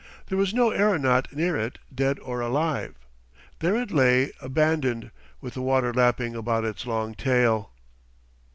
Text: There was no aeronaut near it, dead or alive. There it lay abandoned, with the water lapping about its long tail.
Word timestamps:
There 0.29 0.37
was 0.39 0.51
no 0.51 0.71
aeronaut 0.71 1.31
near 1.31 1.55
it, 1.55 1.77
dead 1.93 2.17
or 2.21 2.41
alive. 2.41 2.95
There 3.59 3.75
it 3.75 3.91
lay 3.91 4.31
abandoned, 4.41 5.11
with 5.41 5.53
the 5.53 5.61
water 5.61 5.93
lapping 5.93 6.35
about 6.35 6.65
its 6.65 6.87
long 6.87 7.13
tail. 7.13 7.69